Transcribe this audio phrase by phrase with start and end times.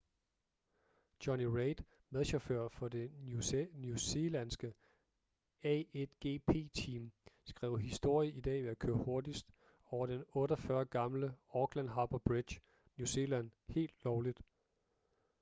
[1.27, 1.75] jonny reid
[2.09, 3.11] medchauffør for det
[3.73, 4.73] new zealandske
[5.65, 7.11] a1gp team
[7.45, 9.47] skrev historie i dag ved at køre hurtigst
[9.85, 12.59] over den 48 år gamle auckland harbour bridge
[12.97, 14.41] new zealand helt lovligt